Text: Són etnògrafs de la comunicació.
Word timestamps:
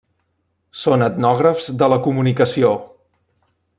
Són 0.83 1.03
etnògrafs 1.07 1.69
de 1.83 1.91
la 1.93 1.99
comunicació. 2.09 2.73